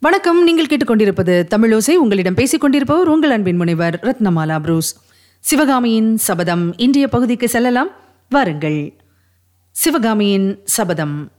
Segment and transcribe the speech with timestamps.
[0.00, 0.42] வணக்கம்.
[0.42, 1.94] நீங்கள் கேட்டுக்கொண்டிருப்பது தமிழோசை.
[1.94, 4.96] உங்களிடம் பேசிக் கொண்டிருப்பவர் உங்கள் அன்பின் முனைவர் ரத்னமாலா புரூஸ்.
[5.40, 7.88] சிவகாமியின் சபதம் இன்றைய பகுதிக்கு செல்லலாம்.
[8.28, 8.94] வாருங்கள்.
[9.70, 11.32] சிவகாமியின் சபதம்.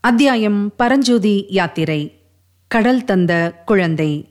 [0.00, 2.20] அத்தியாயம் பரஞ்சோதி யாத்திரை.
[2.68, 4.28] கடல் தந்த குழந்தை.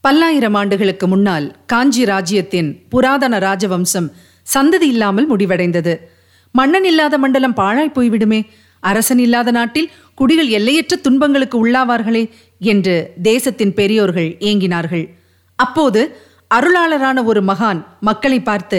[0.00, 4.10] பல்லாயிரம் ஆண்டுகளுக்கு முன்னால் காஞ்சி ராஜ்யத்தின் புராதன ராஜவம்சம்
[4.54, 5.98] சந்ததி இல்லாமல் முடிவடைந்தது.
[6.50, 8.46] மன்னன் இல்லாத மண்டலம் பாழாய் போய்விடுமே.
[8.90, 12.24] அரசன் இல்லாத நாட்டில் குடிகள் எல்லையற்ற துன்பங்களுக்கு உள்ளாவார்களே
[12.72, 15.06] என்று தேசத்தின் பெரியோர்கள் ஏங்கினார்கள்.
[15.58, 16.00] அப்போது
[16.50, 18.78] அருளாளரான ஒரு மகான் மக்களை பார்த்து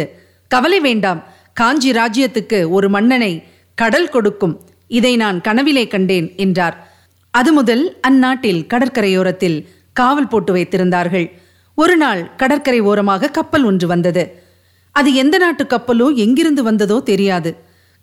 [0.51, 1.21] கவலை வேண்டாம்
[1.53, 3.33] காஞ்சி ராஜ்யத்துக்கு ஒரு மன்னனை
[3.77, 4.55] கடல் கொடுக்கும்
[4.91, 6.75] இதை நான் கனவிலே கண்டேன் என்றார்.
[7.33, 9.57] அது முதல் அந்நாட்டில் கடற்கரையோரத்தில்
[9.95, 11.27] காவல் போட்டு வைத்திருந்தார்கள்.
[11.77, 14.23] ஒரு நாள் கடற்கரை ஓரமாக கப்பல் ஒன்று வந்தது.
[14.95, 17.51] அது எந்த நாட்டு கப்பலோ எங்கிருந்து வந்ததோ தெரியாது.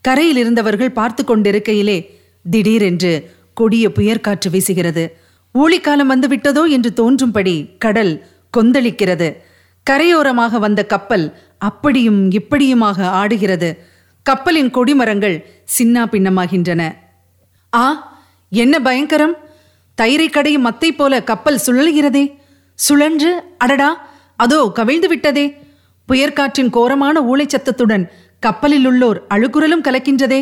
[0.05, 1.99] கரையில் இருந்தவர்கள் பார்த்து கொண்டிருக்கையிலே
[2.51, 3.13] திடீரென்று
[3.55, 5.05] கொடிய புயற்காற்று வீசுகிறது.
[5.55, 8.13] ஊழிக்காலம் வந்து விட்டதோ என்று தோன்றும்படி கடல்
[8.57, 9.29] கொந்தளிக்கிறது.
[9.91, 11.27] கரையோரமாக வந்த கப்பல்
[11.59, 13.71] அப்படியும் இப்படியுமாக ஆடுகிறது.
[14.23, 15.37] கப்பலின் கொடிமரங்கள்
[15.79, 16.83] சின்னா பின்னமாகின்றன.
[17.75, 17.85] ஆ
[18.53, 19.35] என்ன பயங்கரம்?
[19.99, 22.25] தயிரை கடையும் மத்தை போல கப்பல் சுழல்கிறதே.
[22.79, 23.91] சுழன்று அடடா
[24.37, 25.47] அதோ கவிழ்ந்து விட்டதே.
[26.09, 28.05] புயற்காற்றின் கோரமான ஊளைச்சத்தத்துடன்
[28.45, 30.41] கப்பலில் உள்ளோர் அழுகுரலும் கலக்கின்றதே.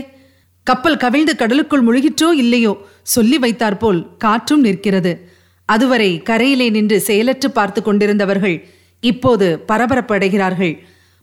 [0.67, 2.73] கப்பல் கவிழ்ந்து கடலுக்குள் முழுகிற்றோ இல்லையோ
[3.15, 5.13] சொல்லி வைத்தாற்போல் காற்றும் நிற்கிறது.
[5.69, 8.57] அதுவரை கரையிலே நின்று செயலற்று பார்த்து கொண்டிருந்தவர்கள்
[9.03, 10.75] இப்போது பரபரப்படைகிறார்கள்.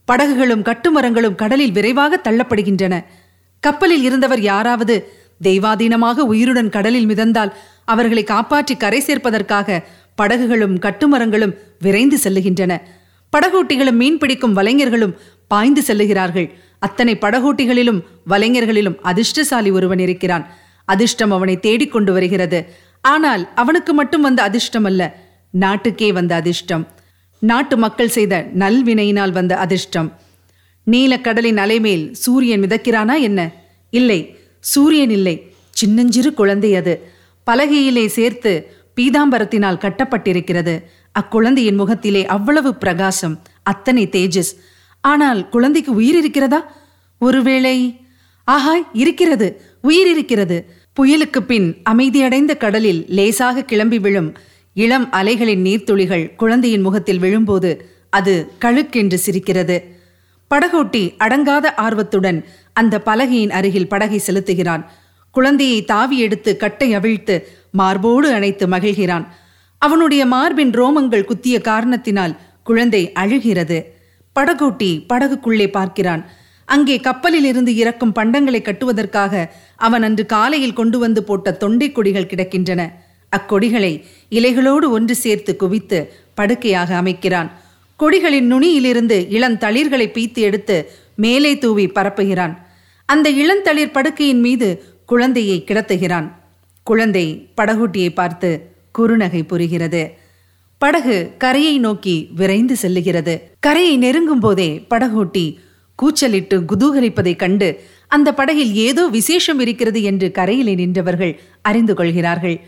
[0.08, 2.96] படகுகளும் கட்டுமரங்களும் கடலில் விரைவாக தள்ளப்படுகின்றன.
[3.64, 4.96] கப்பலில் இருந்தவர் யாராவது
[5.44, 7.52] தெய்வாதீனமாக உயிருடன் கடலில் மிதந்தால்
[7.94, 9.80] அவர்களை காப்பாற்றி கரை சேர்ப்பதற்காக
[10.16, 12.74] படகுகளும் கட்டுமரங்களும் விரைந்து செல்லுகின்றன.
[13.34, 15.14] படகோட்டிகளும் மீன் பிடிக்கும் வலைஞர்களும்
[15.48, 16.54] பாய்ந்து செல்லுகிறார்கள்.
[16.80, 20.56] அத்தனை படகோட்டிகளிலும் வலைஞர்களிலும் அதிர்ஷ்டசாலி ஒருவன் இருக்கிறான்.
[20.86, 22.66] அதிர்ஷ்டம் அவனை தேடிக்கொண்டு வருகிறது.
[23.02, 25.16] ஆனால் அவனுக்கு மட்டும் வந்த அதிர்ஷ்டம் அல்ல.
[25.50, 26.88] நாட்டுக்கே வந்த அதிர்ஷ்டம்.
[27.40, 30.20] நாட்டு மக்கள் செய்த நல்வினையினால் வந்த அதிர்ஷ்டம்.
[30.92, 33.52] நீலக்கடலின் அலைமேல் சூரியன் மிதக்கிறானா என்ன?
[33.90, 34.38] இல்லை.
[34.60, 35.54] சூரியன் இல்லை.
[35.70, 37.12] சின்னஞ்சிறு குழந்தை அது.
[37.52, 40.84] பலகையிலே சேர்த்து பீதாம்பரத்தினால் கட்டப்பட்டிருக்கிறது.
[41.20, 43.42] அக்குழந்தையின் முகத்திலே அவ்வளவு பிரகாசம்.
[43.64, 44.56] அத்தனை தேஜஸ்.
[45.12, 46.60] ஆனால் குழந்தைக்கு உயிர் இருக்கிறதா
[47.22, 47.78] ஒருவேளை
[48.48, 49.48] ஆஹா இருக்கிறது
[49.82, 50.58] உயிர் இருக்கிறது
[50.98, 54.30] புயலுக்கு பின் அமைதியடைந்த கடலில் லேசாக கிளம்பி விழும்
[54.76, 57.72] இளம் அலைகளின் நீர்த்துளிகள் குழந்தையின் முகத்தில் விழும்போது
[58.10, 58.34] அது
[58.66, 59.78] கழுக்கென்று சிரிக்கிறது.
[60.52, 62.40] படகோட்டி அடங்காத ஆர்வத்துடன்
[62.74, 64.84] அந்த பலகையின் அருகில் படகை செலுத்துகிறான்.
[65.36, 67.36] குழந்தையை தாவி எடுத்து கட்டை அவிழ்த்து
[67.72, 69.26] மார்போடு அணைத்து மகிழ்கிறான்.
[69.82, 73.80] அவனுடைய மார்பின் ரோமங்கள் குத்திய காரணத்தினால் குழந்தை அழுகிறது.
[74.38, 76.24] படகோட்டி படகுக்குள்ளே பார்க்கிறான்.
[76.66, 82.82] அங்கே கப்பலில் இருந்து இறக்கும் பண்டங்களை கட்டுவதற்காக அவன் அன்று காலையில் கொண்டு வந்து போட்ட தொண்டை கொடிகள் கிடக்கின்றன.
[83.32, 83.94] அக்கொடிகளை
[84.30, 86.00] இலைகளோடு ஒன்று சேர்த்து குவித்து
[86.36, 87.50] படுக்கையாக அமைக்கிறான்.
[88.00, 90.78] கொடிகளின் நுனியிலிருந்து இளந்தளிர்களை பீத்து எடுத்து
[91.16, 92.54] மேலே தூவி பரப்புகிறான்.
[93.06, 94.70] அந்த இளந்தளிர் படுக்கையின் மீது
[95.06, 96.28] குழந்தையை கிடத்துகிறான்.
[96.88, 97.26] குழந்தை
[97.58, 98.50] படகுட்டியை பார்த்து
[99.00, 100.04] குறுநகை புரிகிறது.
[100.78, 103.42] படகு கரையை நோக்கி விரைந்து செல்லுகிறது.
[103.60, 105.58] கரையை நெருங்கும் போதே படகோட்டி
[105.96, 112.60] கூச்சலிட்டு குதூகரிப்பதை கண்டு அந்த படகில் ஏதோ விசேஷம் இருக்கிறது என்று கரையிலே நின்றவர்கள் அறிந்து கொள்கிறார்கள்.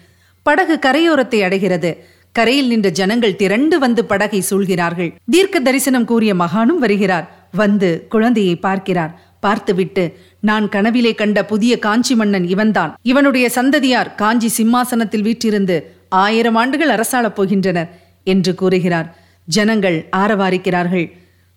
[0.43, 1.97] படகு கரையோரத்தை அடைகிறது.
[2.31, 5.13] கரையில் நின்ற ஜனங்கள் திரண்டு வந்து படகை சூழ்கிறார்கள்.
[5.31, 7.47] தீர்க்க தரிசனம் கூறிய மகானும் வருகிறார்.
[7.51, 9.21] வந்து குழந்தையை பார்க்கிறார்.
[9.39, 12.97] பார்த்துவிட்டு நான் கனவிலே கண்ட புதிய காஞ்சி மன்னன் இவன்தான்.
[13.01, 15.77] இவனுடைய சந்ததியார் காஞ்சி சிம்மாசனத்தில் வீற்றிருந்து
[16.09, 17.89] ஆயிரம் ஆண்டுகள் அரசாளப் போகின்றனர்
[18.23, 19.17] என்று கூறுகிறார்.
[19.45, 21.11] ஜனங்கள் ஆரவாரிக்கிறார்கள்.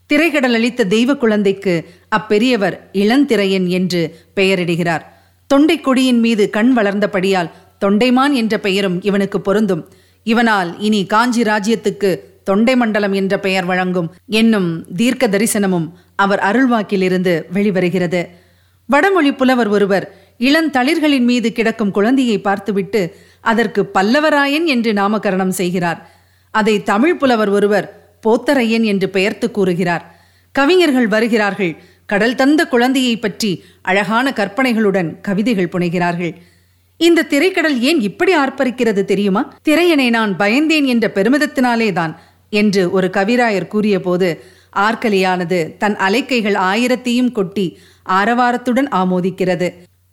[0.06, 5.02] திரைக்கடல் அளித்த தெய்வ குழந்தைக்கு அப்பெரியவர் இளந்திரையன் என்று பெயரிடுகிறார்.
[5.46, 9.88] தொண்டை கொடியின் மீது கண் வளர்ந்தபடியால் தொண்டைமான் என்ற பெயரும் இவனுக்கு பொருந்தும்.
[10.22, 18.28] இவனால் இனி காஞ்சி ராஜ்யத்துக்கு தொண்டை மண்டலம் என்ற பெயர் வழங்கும் என்னும் தீர்க்க தரிசனமும் அவர் அருள்வாக்கிலிருந்து வெளிவருகிறது.
[18.86, 26.00] வடமொழி புலவர் ஒருவர் இளந்தளிர்களின் மீது கிடக்கும் குழந்தையை பார்த்துவிட்டு அதற்கு பல்லவராயன் என்று நாமகரணம் செய்கிறார்.
[26.54, 27.86] அதை தமிழ் புலவர் ஒருவர்
[28.26, 30.04] போத்தரையன் என்று பெயர்த்து கூறுகிறார்.
[30.54, 31.74] கவிஞர்கள் வருகிறார்கள்.
[32.06, 33.50] கடல் தந்த குழந்தையை பற்றி
[33.82, 36.32] அழகான கற்பனைகளுடன் கவிதைகள் புனைகிறார்கள்.
[37.00, 39.42] இந்த திரைக்கடல் ஏன் இப்படி ஆர்ப்பரிக்கிறது தெரியுமா?
[39.68, 42.12] திரையனை நான் பயந்தேன் என்ற பெருமிதத்தினாலே தான்
[42.50, 44.28] என்று ஒரு கவிராயர் கூறியபோது
[44.76, 47.66] ஆர்கலியானது தன் அலைக்கைகள் ஆயிரத்தையும் கொட்டி
[48.08, 49.68] ஆரவாரத்துடன் ஆமோதிக்கிறது.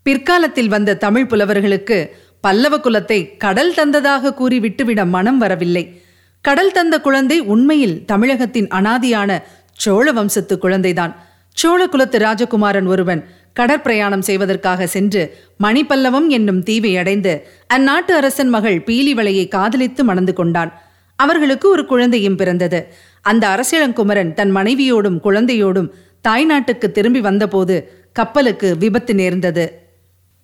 [0.06, 1.98] பிற்காலத்தில் வந்த தமிழ் புலவர்களுக்கு
[2.42, 6.02] பல்லவ குலத்தை கடல் தந்ததாக கூறி விட்டுவிட மனம் வரவில்லை.
[6.42, 9.42] கடல் தந்த குழந்தை உண்மையில் தமிழகத்தின் அனாதியான
[9.72, 11.16] சோழ வம்சத்து குழந்தைதான்.
[11.50, 13.28] சோழ குலத்து ராஜகுமாரன் ஒருவன்
[13.60, 20.82] கடற்பிரயாணம் செய்வதற்காக சென்று மணிப்பல்லவம் என்னும் தீவை அடைந்து அந்நாட்டு அரசன் மகள் பீலிவளையை காதலித்து மணந்து கொண்டான்.
[21.16, 22.94] அவர்களுக்கு ஒரு குழந்தையும் பிறந்தது.
[23.22, 25.90] அந்த அரசியலங்குமரன் தன் மனைவியோடும் குழந்தையோடும்
[26.28, 27.76] தாய்நாட்டுக்கு திரும்பி வந்தபோது
[28.14, 29.89] கப்பலுக்கு விபத்து நேர்ந்தது.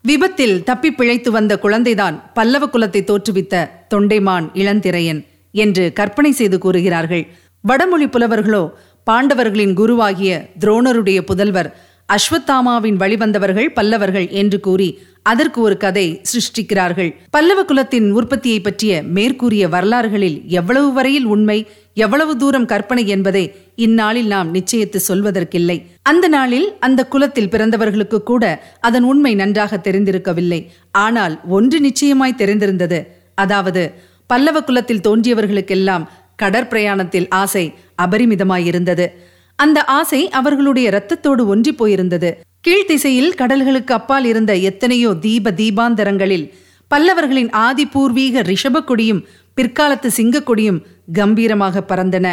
[0.06, 5.22] விபத்தில் தப்பி பிழைத்து வந்த குழந்தைதான் பல்லவ குலத்தை தோற்றுவித்த தொண்டைமான் இளந்திரையன்
[5.52, 7.24] என்று கற்பனை செய்து கூறுகிறார்கள்.
[7.62, 8.64] வடமொழி புலவர்களோ
[9.12, 11.70] பாண்டவர்களின் குருவாகிய துரோணருடைய புதல்வர்
[12.10, 17.10] அஸ்வத்தாமாவின் வழிவந்தவர்கள் பல்லவர்கள் என்று கூறி அதற்கு ஒரு கதை சிருஷ்டிக்கிறார்கள்.
[17.30, 24.54] பல்லவ குலத்தின் உற்பத்தியை பற்றிய மேற்கூறிய வரலாறுகளில் எவ்வளவு வரையில் உண்மை எவ்வளவு தூரம் கற்பனை என்பதை இந்நாளில் நாம்
[24.54, 25.78] நிச்சயித்து சொல்வதற்கில்லை.
[26.02, 30.62] அந்த நாளில் அந்த குலத்தில் பிறந்தவர்களுக்கு கூட அதன் உண்மை நன்றாக தெரிந்திருக்கவில்லை.
[30.92, 33.02] ஆனால் ஒன்று நிச்சயமாய் தெரிந்திருந்தது.
[33.36, 33.94] அதாவது
[34.28, 36.06] பல்லவ குலத்தில் தோன்றியவர்களுக்கெல்லாம்
[36.44, 39.08] கடற்பிரயாணத்தில் ஆசை அபரிமிதமாயிருந்தது.
[39.56, 42.30] அந்த ஆசை அவர்களுடைய இரத்தத்தோடு ஒன்றி போயிருந்தது.
[42.68, 46.46] கீழ்த்திசையில் கடல்களுக்கு அப்பால் இருந்த எத்தனையோ தீப தீபாந்தரங்களில்
[46.92, 49.26] பல்லவர்களின் ஆதி பூர்வீக ரிஷப கொடியும்
[49.58, 50.80] பிற்காலத்து சிங்கக்கொடியும்
[51.14, 52.28] கம்பீரமாக பறந்தன.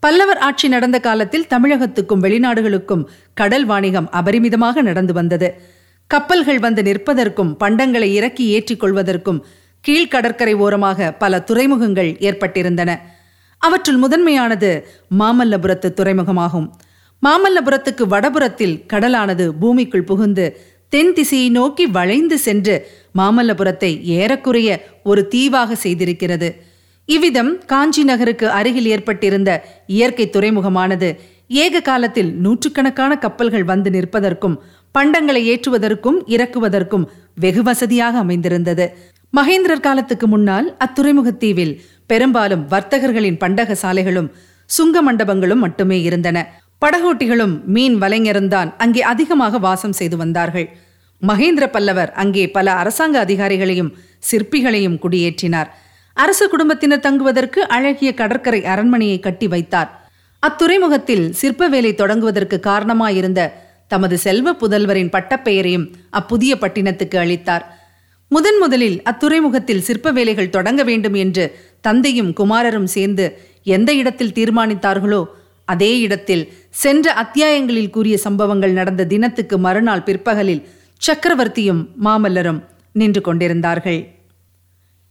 [0.00, 5.48] பல்லவர் ஆட்சி நடந்த காலத்தில் தமிழகத்துக்கும் வெளிநாடுகளுக்கும் கடல் வாணிகம் அபரிமிதமாக நடந்து வந்தது.
[6.06, 9.40] கப்பல்கள் வந்து நிற்பதற்கும் பண்டங்களை இறக்கி ஏற்றிக் கொள்வதற்கும்
[9.84, 12.90] கீழ்கடற்கரை ஓரமாக பல துறைமுகங்கள் ஏற்பட்டிருந்தன.
[13.66, 14.70] அவற்றுள் முதன்மையானது
[15.20, 16.66] மாமல்லபுரத்து துறைமுகமாகும்.
[17.22, 20.46] மாமல்லபுரத்துக்கு வடபுறத்தில் கடலானது பூமிக்குள் புகுந்து
[20.92, 22.74] தென் திசையை நோக்கி வளைந்து சென்று
[23.18, 24.70] மாமல்லபுரத்தை ஏறக்குறைய
[25.02, 26.48] ஒரு தீவாக செய்திருக்கிறது.
[27.08, 29.50] இவ்விதம் காஞ்சி நகருக்கு அருகில் ஏற்பட்டிருந்த
[29.96, 31.08] இயற்கை துறைமுகமானது
[31.64, 34.56] ஏக காலத்தில் நூற்றுக்கணக்கான கப்பல்கள் வந்து நிற்பதற்கும்
[34.94, 37.04] பண்டங்களை ஏற்றுவதற்கும் இறக்குவதற்கும்
[37.34, 38.86] வெகு வசதியாக அமைந்திருந்தது.
[39.32, 41.74] மகேந்திரர் காலத்துக்கு முன்னால் அத்துறைமுகத்தீவில்
[42.06, 44.30] பெரும்பாலும் வர்த்தகர்களின் பண்டக சாலைகளும்
[44.70, 46.38] சுங்க மண்டபங்களும் மட்டுமே இருந்தன.
[46.84, 50.68] படகோட்டிகளும் மீன் வலைஞருந்தான் அங்கே அதிகமாக வாசம் செய்து வந்தார்கள்.
[51.22, 53.94] மகேந்திர பல்லவர் அங்கே பல அரசாங்க அதிகாரிகளையும்
[54.30, 55.70] சிற்பிகளையும் குடியேற்றினார்.
[56.16, 59.90] அரச குடும்பத்தினர் தங்குவதற்கு அழகிய கடற்கரை அரண்மனையை கட்டி வைத்தார்.
[60.42, 63.40] அத்துறைமுகத்தில் சிற்ப வேலை தொடங்குவதற்கு காரணமாயிருந்த
[63.88, 67.64] தமது செல்வ புதல்வரின் பட்டப்பெயரையும் அப்புதிய பட்டினத்துக்கு அளித்தார்.
[68.30, 71.44] முதன் முதலில் அத்துறைமுகத்தில் சிற்ப வேலைகள் தொடங்க வேண்டும் என்று
[71.86, 73.26] தந்தையும் குமாரரும் சேர்ந்து
[73.76, 75.20] எந்த இடத்தில் தீர்மானித்தார்களோ
[75.72, 76.44] அதே இடத்தில்
[76.82, 80.64] சென்ற அத்தியாயங்களில் கூறிய சம்பவங்கள் நடந்த தினத்துக்கு மறுநாள் பிற்பகலில்
[81.06, 82.60] சக்கரவர்த்தியும் மாமல்லரும்
[82.92, 84.00] நின்று கொண்டிருந்தார்கள்.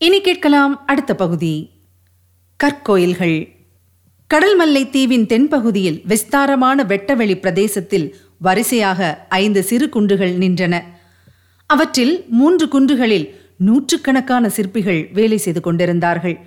[0.02, 1.54] இனி கேட்கலாம் அடுத்த பகுதி.
[2.60, 3.38] கற்கோயில்கள்.
[4.30, 8.08] கடல்மல்லை தீவின் தென்பகுதியில் விஸ்தாரமான வெட்டவெளி பிரதேசத்தில்
[8.38, 9.10] வரிசையாக
[9.42, 10.76] ஐந்து சிறு குன்றுகள் நின்றன.
[11.70, 13.28] அவற்றில் மூன்று குன்றுகளில்
[13.68, 16.38] நூற்றுக்கணக்கான சிற்பிகள் வேலை செய்து கொண்டிருந்தார்கள்.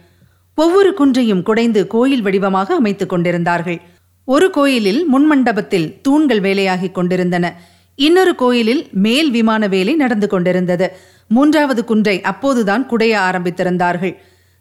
[0.60, 3.80] ஒவ்வொரு குன்றையும் குடைந்து கோயில் வடிவமாக அமைத்துக் கொண்டிருந்தார்கள்.
[4.24, 7.62] ஒரு கோயிலில் முன்மண்டபத்தில் தூண்கள் வேலையாகிக் கொண்டிருந்தன.
[7.94, 10.96] இன்னொரு கோயிலில் மேல் விமான வேலை நடந்து கொண்டிருந்தது.
[11.28, 14.16] மூன்றாவது குன்றை அப்போதுதான் குடைய ஆரம்பித்திருந்தார்கள்.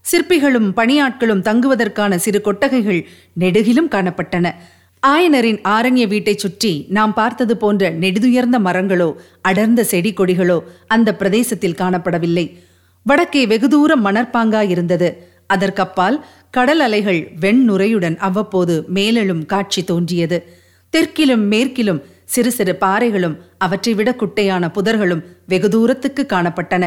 [0.06, 3.08] சிற்பிகளும் பணியாட்களும் தங்குவதற்கான சிறு கொட்டகைகள்
[3.40, 4.52] நெடுகிலும் காணப்பட்டன.
[5.08, 12.46] ஆயனரின் ஆரண்ய வீட்டைச் சுற்றி நாம் பார்த்தது போன்ற நெடுதுயர்ந்த மரங்களோ அடர்ந்த செடி கொடிகளோ அந்த பிரதேசத்தில் காணப்படவில்லை.
[13.06, 15.14] வடக்கே வெகு தூரம் மணற்பாங்காயிருந்தது
[15.48, 16.18] அதற்கப்பால்
[16.52, 20.38] கடல் அலைகள் வெண்ணுரையுடன் அவ்வப்போது மேலெழும் காட்சி தோன்றியது.
[20.94, 26.86] தெற்கிலும் மேற்கிலும் சிறு சிறு பாறைகளும் அவற்றை விட குட்டையான புதர்களும் வெகு தூரத்துக்கு காணப்பட்டன.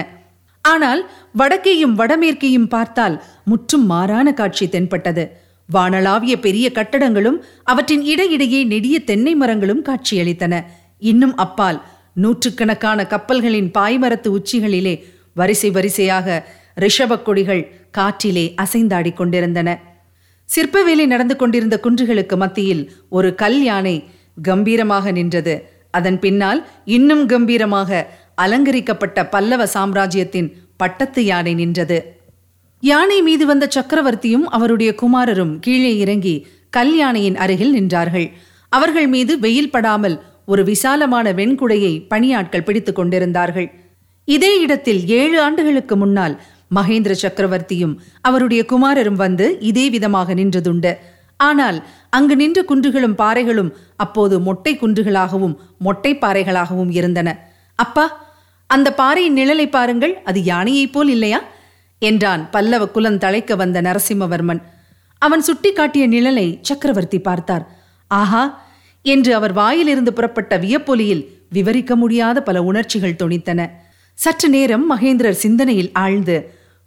[0.64, 1.02] ஆனால்
[1.38, 5.24] வடக்கேயும் வடமேற்கேயும் பார்த்தால் முற்றும் மாறான காட்சி தென்பட்டது.
[5.68, 10.54] வானளாவிய பெரிய கட்டடங்களும் அவற்றின் இடையிடையே நெடிய தென்னை மரங்களும் காட்சியளித்தன.
[10.98, 11.78] இன்னும் அப்பால்
[12.14, 14.94] நூற்றுக்கணக்கான கப்பல்களின் பாய்மரத்து உச்சிகளிலே
[15.32, 16.28] வரிசை வரிசையாக
[16.82, 17.62] ரிஷபக் கொடிகள்
[17.98, 19.68] காற்றிலே அசைந்தாடி கொண்டிருந்தன.
[20.48, 23.96] சிற்பவேலி நடந்து கொண்டிருந்த குன்றுகளுக்கு மத்தியில் ஒரு கல் யானை
[24.42, 25.54] கம்பீரமாக நின்றது.
[25.90, 26.60] அதன் பின்னால்
[26.96, 31.98] இன்னும் கம்பீரமாக அலங்கரிக்கப்பட்ட பல்லவ சாம்ராஜ்யத்தின் பட்டத்து யானை நின்றது.
[32.82, 36.34] யானை மீது வந்த சக்கரவர்த்தியும் அவருடைய குமாரரும் கீழே இறங்கி
[36.76, 38.28] கல் யானையின் அருகில் நின்றார்கள்.
[38.72, 43.68] அவர்கள் மீது வெயில் படாமல் ஒரு விசாலமான வெண்குடையை பணியாட்கள் பிடித்துக் கொண்டிருந்தார்கள்.
[44.28, 46.34] இதே இடத்தில் ஏழு ஆண்டுகளுக்கு முன்னால்
[46.74, 50.96] மகேந்திர சக்கரவர்த்தியும் அவருடைய குமாரரும் வந்து இதே விதமாக நின்றதுண்டு.
[51.36, 57.38] ஆனால் அங்கு நின்ற குன்றுகளும் பாறைகளும் அப்போது மொட்டை குன்றுகளாகவும் மொட்டை பாறைகளாகவும் இருந்தன.
[57.74, 58.28] அப்பா
[58.66, 61.42] அந்த பாறையின் நிழலை பாருங்கள் அது யானையைப் போல் இல்லையா?
[61.98, 64.60] என்றான் பல்லவ குலம் தழைக்க வந்த நரசிம்மவர்மன்.
[65.18, 67.64] அவன் சுட்டி காட்டிய நிழலை சக்கரவர்த்தி பார்த்தார்.
[68.08, 68.62] ஆஹா!
[69.02, 73.70] என்று அவர் வாயிலிருந்து புறப்பட்ட வியப்பொலியில் விவரிக்க முடியாத பல உணர்ச்சிகள் தொனித்தன.
[74.14, 76.36] சற்று நேரம் மகேந்திரர் சிந்தனையில் ஆழ்ந்து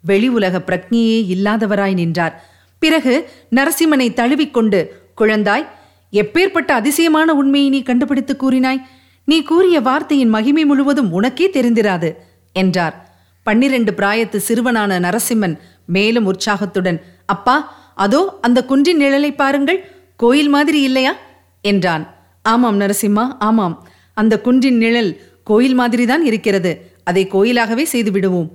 [0.05, 2.49] வெளி உலக பிரக்ஞையே இல்லாதவராய் நின்றார்.
[2.79, 4.79] பிறகு நரசிம்மனை தழுவிக்கொண்டு
[5.21, 5.67] குழந்தாய்
[6.11, 8.81] எப்பேற்பட்ட அதிசயமான உண்மையை நீ கண்டுபிடித்து கூறினாய்?
[9.25, 12.15] நீ கூறிய வார்த்தையின் மகிமை முழுவதும் உனக்கே தெரிந்திராது
[12.53, 12.95] என்றார்.
[13.43, 17.55] பன்னிரண்டு பிராயத்து சிறுவனான நரசிம்மன் மேலும் உற்சாகத்துடன் அப்பா
[17.95, 21.15] அதோ அந்த குன்றின் நிழலை பாருங்கள் கோயில் மாதிரி இல்லையா?
[21.61, 22.03] என்றான்.
[22.41, 23.87] ஆமாம் நரசிம்மா ஆமாம்.
[24.13, 26.91] அந்த குன்றின் நிழல் கோயில் மாதிரிதான் இருக்கிறது.
[27.03, 28.49] அதை கோயிலாகவே செய்து விடுவோம்.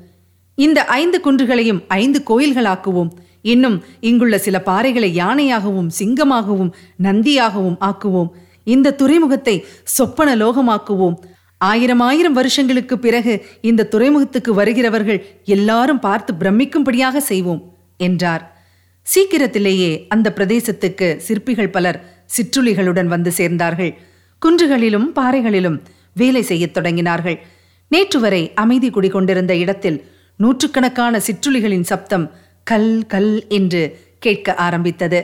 [0.64, 3.10] இந்த ஐந்து குன்றுகளையும் ஐந்து கோயில்களாக்குவோம்.
[3.42, 6.72] இன்னும் இங்குள்ள சில பாறைகளை யானையாகவும் சிங்கமாகவும்
[7.02, 8.30] நந்தியாகவும் ஆக்குவோம்.
[8.64, 11.14] இந்த துறைமுகத்தை சொப்பன லோகமாக்குவோம்.
[11.58, 17.62] ஆயிரம் ஆயிரம் வருஷங்களுக்கு பிறகு இந்த துறைமுகத்துக்கு வருகிறவர்கள் எல்லாரும் பார்த்து பிரமிக்கும்படியாக செய்வோம்
[17.96, 18.44] என்றார்.
[19.02, 21.98] சீக்கிரத்திலேயே அந்த பிரதேசத்துக்கு சிற்பிகள் பலர்
[22.36, 23.94] சிற்றுளிகளுடன் வந்து சேர்ந்தார்கள்.
[24.42, 25.80] குன்றுகளிலும் பாறைகளிலும்
[26.14, 27.38] வேலை செய்யத் தொடங்கினார்கள்.
[27.88, 32.26] நேற்று வரை அமைதி குடிகொண்டிருந்த இடத்தில் நூற்றுக்கணக்கான சிற்றுளிகளின் சப்தம்
[32.62, 33.82] கல் கல் என்று
[34.18, 35.20] கேட்க ஆரம்பித்தது.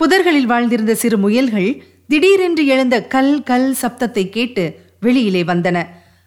[0.00, 1.70] புதர்களில் வாழ்ந்திருந்த சிறு முயல்கள்
[2.08, 4.64] திடீரென்று எழுந்த கல் கல் சப்தத்தை கேட்டு
[5.00, 5.86] வெளியிலே வந்தன.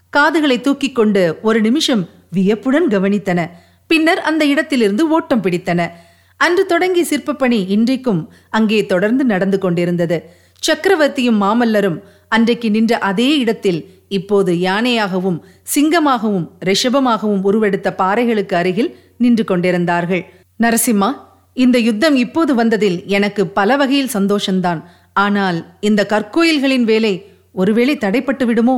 [0.09, 3.49] காதுகளை தூக்கிக் கொண்டு ஒரு நிமிஷம் வியப்புடன் கவனித்தன.
[3.87, 5.89] பின்னர் அந்த இடத்திலிருந்து ஓட்டம் பிடித்தன.
[6.37, 10.17] அன்று தொடங்கி சிற்பப்பணி இன்றைக்கும் அங்கே தொடர்ந்து நடந்து கொண்டிருந்தது.
[10.63, 11.99] சக்கரவர்த்தியும் மாமல்லரும்
[12.35, 13.79] அன்றைக்கு நின்ற அதே இடத்தில்
[14.17, 15.39] இப்போது யானையாகவும்
[15.73, 18.91] சிங்கமாகவும் ரிஷபமாகவும் உருவெடுத்த பாறைகளுக்கு அருகில்
[19.23, 20.23] நின்று கொண்டிருந்தார்கள்.
[20.63, 21.09] நரசிம்மா
[21.57, 24.81] இந்த யுத்தம் இப்போது வந்ததில் எனக்கு பல வகையில் சந்தோஷம்தான்
[25.23, 25.57] ஆனால்
[25.89, 27.13] இந்த கற்கோயில்களின் வேலை
[27.61, 28.75] ஒருவேளை தடைப்பட்டு விடுமோ?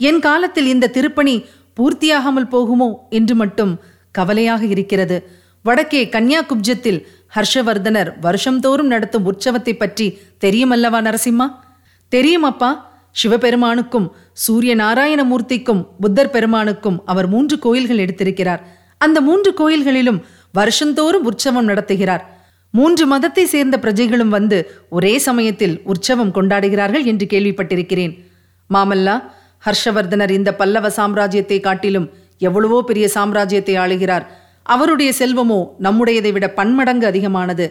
[0.00, 1.34] என் காலத்தில் இந்த திருப்பணி
[1.76, 3.72] பூர்த்தியாகாமல் போகுமோ என்று மட்டும்
[4.14, 5.16] கவலையாக இருக்கிறது.
[5.64, 7.00] வடக்கே கன்னியாகுப்ஜத்தில்
[7.36, 10.06] ஹர்ஷவர்தனர் வருஷம்தோறும் நடத்தும் உற்சவத்தை பற்றி
[10.44, 11.46] தெரியுமல்லவா நரசிம்மா?
[12.14, 12.70] தெரியும் அப்பா
[13.20, 14.06] சிவபெருமானுக்கும்
[14.44, 18.62] சூரிய நாராயணமூர்த்திக்கும் புத்தர் பெருமானுக்கும் அவர் மூன்று கோயில்கள் எடுத்திருக்கிறார்.
[19.00, 20.20] அந்த மூன்று கோயில்களிலும்
[20.58, 22.22] வருஷந்தோறும் உற்சவம் நடத்துகிறார்.
[22.74, 24.58] மூன்று மதத்தை சேர்ந்த பிரஜைகளும் வந்து
[24.96, 28.12] ஒரே சமயத்தில் உற்சவம் கொண்டாடுகிறார்கள் என்று கேள்விப்பட்டிருக்கிறேன்.
[28.70, 29.16] மாமல்லா
[29.66, 32.08] ஹர்ஷவர்தனர் இந்த பல்லவ சாம்ராஜ்யத்தை காட்டிலும்
[32.48, 34.24] எவ்வளவோ பெரிய சாம்ராஜ்யத்தை ஆளுகிறார்.
[34.66, 37.66] அவருடைய செல்வமோ நம்முடையதை விட பன்மடங்கு அதிகமானது.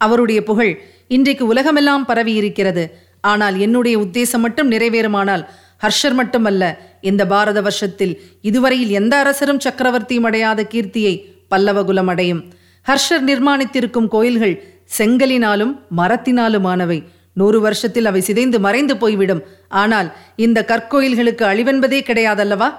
[0.00, 0.72] அவருடைய புகழ்
[1.16, 2.82] இன்றைக்கு உலகமெல்லாம் பரவி இருக்கிறது
[3.20, 5.44] ஆனால் என்னுடைய உத்தேசம் மட்டும் நிறைவேறுமானால்
[5.82, 11.14] ஹர்ஷர் மட்டுமல்ல இந்த பாரத வருஷத்தில் இதுவரையில் எந்த அரசரும் சக்கரவர்த்தியும் அடையாத கீர்த்தியை
[11.50, 12.44] பல்லவகுலம் அடையும்
[12.86, 14.62] ஹர்ஷர் நிர்மாணித்திருக்கும் கோயில்கள்
[14.98, 17.04] செங்கலினாலும் மரத்தினாலுமானவை.
[17.32, 19.42] நூறு வருஷத்தில் அவை சிதைந்து மறைந்து போய்விடும்.
[19.68, 22.74] ஆனால் இந்த கற்கோயில்களுக்கு அழிவென்பதே கிடையாதல்லவா?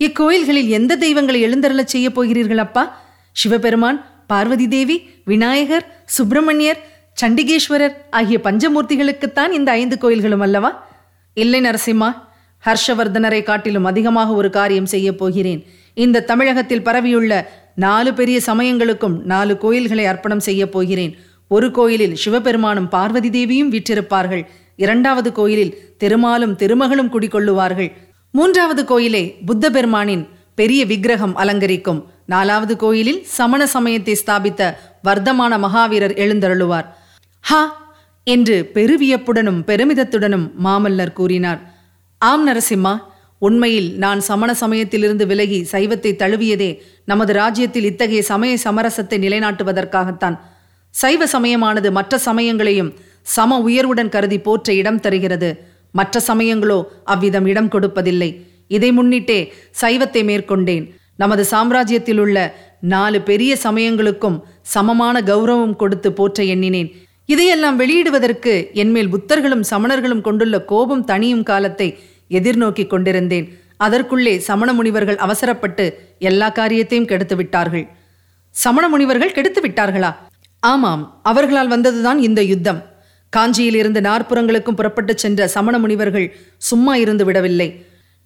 [0.00, 3.02] இக்கோயில்களில் எந்த தெய்வங்களை எழுந்தருளச் செய்ய போகிறீர்கள் அப்பா?
[3.32, 6.80] சிவபெருமான் பார்வதி தேவி விநாயகர் சுப்பிரமணியர்
[7.20, 10.70] சண்டிகேஸ்வரர் ஆகிய பஞ்சமூர்த்திகளுக்குத்தான் இந்த ஐந்து கோயில்களும் அல்லவா?
[11.36, 12.08] இல்லை நரசிம்மா
[12.66, 15.60] ஹர்ஷவர்தனரை காட்டிலும் அதிகமாக ஒரு காரியம் செய்ய போகிறேன்.
[15.94, 17.32] இந்த தமிழகத்தில் பரவியுள்ள
[17.74, 21.12] நாலு பெரிய சமயங்களுக்கும் நாலு கோயில்களை அர்ப்பணம் செய்ய போகிறேன்.
[21.48, 24.42] ஒரு கோயிலில் சிவபெருமானும் பார்வதி தேவியும் வீற்றிருப்பார்கள்.
[24.76, 27.90] இரண்டாவது கோயிலில் திருமாலும் திருமகளும் குடிக்கொள்ளுவார்கள்
[28.30, 30.24] மூன்றாவது கோயிலே புத்த பெருமானின்
[30.54, 32.00] பெரிய விக்கிரகம் அலங்கரிக்கும்.
[32.26, 34.62] நாலாவது கோயிலில் சமண சமயத்தை ஸ்தாபித்த
[35.08, 36.88] வர்த்தமான மகாவீரர் எழுந்தருளுவார்.
[37.44, 37.60] ஹா!
[38.26, 41.60] என்று பெருவியப்புடனும் பெருமிதத்துடனும் மாமல்லர் கூறினார்.
[42.20, 42.94] ஆம் நரசிம்மா
[43.42, 46.70] உண்மையில் நான் சமண சமயத்திலிருந்து விலகி சைவத்தை தழுவியதே
[47.04, 50.36] நமது ராஜ்யத்தில் இத்தகைய சமய சமரசத்தை நிலைநாட்டுவதற்காகத்தான்.
[50.94, 52.90] சைவ சமயமானது மற்ற சமயங்களையும்
[53.26, 55.50] சம உயர்வுடன் கருதி போற்ற இடம் தருகிறது.
[55.94, 58.30] மற்ற சமயங்களோ அவ்விதம் இடம் கொடுப்பதில்லை.
[58.70, 59.40] இதை முன்னிட்டே
[59.74, 60.84] சைவத்தை மேற்கொண்டேன்.
[61.18, 62.36] நமது சாம்ராஜ்யத்தில் உள்ள
[62.88, 66.90] நாலு பெரிய சமயங்களுக்கும் சமமான கௌரவம் கொடுத்து போற்ற எண்ணினேன்.
[67.32, 71.88] இதையெல்லாம் வெளியிடுவதற்கு என்மேல் புத்தர்களும் சமணர்களும் கொண்டுள்ள கோபம் தனியும் காலத்தை
[72.38, 73.46] எதிர்நோக்கி கொண்டிருந்தேன்.
[73.86, 75.84] அதற்குள்ளே சமண முனிவர்கள் அவசரப்பட்டு
[76.18, 77.84] எல்லா காரியத்தையும் கெடுத்து விட்டார்கள்.
[78.54, 80.10] சமண முனிவர்கள் கெடுத்து விட்டார்களா?
[80.62, 82.80] ஆமாம் அவர்களால் வந்ததுதான் இந்த யுத்தம்.
[83.32, 87.68] காஞ்சியில் இருந்து நாற்புறங்களுக்கும் புறப்பட்டு சென்ற சமண முனிவர்கள் சும்மா இருந்து விடவில்லை.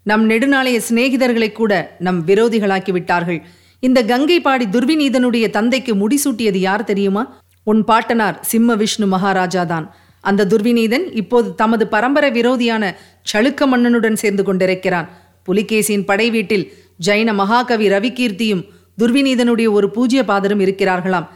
[0.02, 3.40] நம் நெடுநாளைய சிநேகிதர்களை கூட நம் விரோதிகளாக்கி விட்டார்கள்.
[3.80, 7.22] இந்த கங்கை பாடி துர்விநீதனுடைய தந்தைக்கு முடிசூட்டியது யார் தெரியுமா?
[7.66, 9.86] உன் பாட்டனார் சிம்ம விஷ்ணு மகாராஜா தான்
[10.24, 12.84] அந்த துர்விநீதன் இப்போது தமது பரம்பரை விரோதியான
[13.32, 15.08] சளுக்க மன்னனுடன் சேர்ந்து கொண்டிருக்கிறான்.
[15.48, 16.64] புலிகேசியின் படை வீட்டில்
[17.06, 18.62] ஜைன மகாகவி ரவிகீர்த்தியும்
[19.00, 21.26] துர்விநீதனுடைய ஒரு பூஜ்ய பாதரும் இருக்கிறார்களாம்.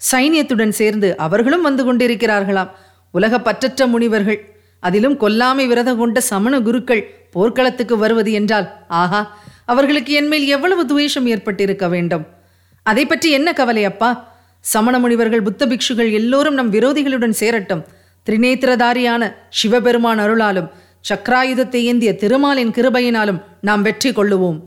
[0.00, 2.70] சைனியத்துடன் சேர்ந்து அவர்களும் வந்து கொண்டிருக்கிறார்களாம்.
[3.14, 4.40] உலக பற்றற்ற முனிவர்கள்
[4.82, 7.02] அதிலும் கொல்லாமை விரதம் கொண்ட சமண குருக்கள்
[7.34, 8.66] போர்க்களத்துக்கு வருவது என்றால்
[9.00, 9.20] ஆஹா
[9.72, 12.24] அவர்களுக்கு என்மேல் எவ்வளவு துவேஷம் ஏற்பட்டிருக்க வேண்டும்?
[12.86, 14.10] அதை பற்றி என்ன கவலை அப்பா?
[14.64, 17.84] சமண முனிவர்கள் புத்த பிக்ஷுகள் எல்லோரும் நம் விரோதிகளுடன் சேரட்டும்.
[18.26, 20.68] திரிநேத்திரதாரியான சிவபெருமான் அருளாலும்
[21.08, 24.58] சக்ராயுதத்தை ஏந்திய திருமாலின் கிருபையினாலும் நாம் வெற்றி கொள்ளுவோம்.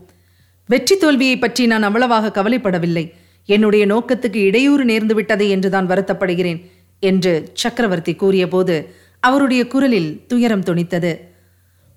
[0.66, 3.06] வெற்றி தோல்வியை பற்றி நான் அவ்வளவாக கவலைப்படவில்லை.
[3.46, 6.60] என்னுடைய நோக்கத்துக்கு இடையூறு நேர்ந்து விட்டதை என்று தான் வருத்தப்படுகிறேன்
[7.00, 8.76] என்று சக்கரவர்த்தி கூறியபோது
[9.20, 11.12] அவருடைய குரலில் துயரம் துணித்தது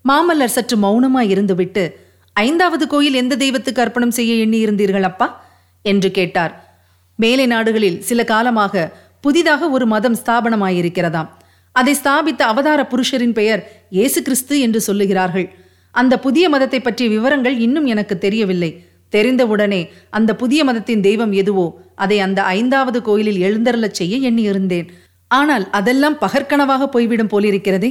[0.04, 1.94] மாமல்லர் சற்று மௌனமாய் இருந்துவிட்டு
[2.32, 5.46] ஐந்தாவது கோயில் எந்த தெய்வத்துக்கு அர்ப்பணம் செய்ய எண்ணி இருந்தீர்கள் அப்பா?
[5.82, 6.67] என்று கேட்டார்.
[7.18, 11.28] மேலை நாடுகளில் சில காலமாக புதிதாக ஒரு மதம் ஸ்தாபனமாயிருக்கிறதாம்.
[11.72, 15.48] அதை ஸ்தாபித்த அவதார புருஷரின் பெயர் இயேசு கிறிஸ்து என்று சொல்லுகிறார்கள்.
[15.90, 18.84] அந்த புதிய மதத்தை பற்றிய விவரங்கள் இன்னும் எனக்கு தெரியவில்லை.
[19.10, 24.88] தெரிந்தவுடனே அந்த புதிய மதத்தின் தெய்வம் எதுவோ அதை அந்த ஐந்தாவது கோயிலில் எழுந்தருளச் செய்ய எண்ணியிருந்தேன்.
[25.26, 27.90] ஆனால் அதெல்லாம் பகற்கனவாக போய்விடும் போலிருக்கிறதே.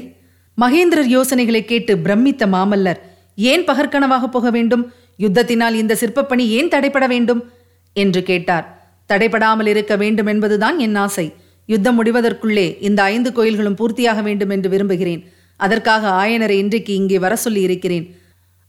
[0.62, 3.02] மகேந்திரர் யோசனைகளை கேட்டு பிரமித்த மாமல்லர்
[3.36, 4.94] ஏன் பகற்கனவாக போக வேண்டும்?
[5.20, 7.52] யுத்தத்தினால் இந்த சிற்பப்பணி ஏன் தடைப்பட வேண்டும்?
[7.94, 8.77] என்று கேட்டார்.
[9.10, 11.28] தடைபடாமல் இருக்க வேண்டும் என்பதுதான் என் ஆசை.
[11.66, 15.22] யுத்தம் முடிவதற்குள்ளே இந்த ஐந்து கோயில்களும் பூர்த்தியாக வேண்டும் என்று விரும்புகிறேன்.
[15.60, 18.06] அதற்காக ஆயனரை இன்றைக்கு இங்கே வர சொல்லி இருக்கிறேன்.